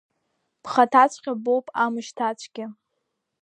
[0.63, 2.65] Бхаҭаҵәҟьа боуп амшьҭацәгьа.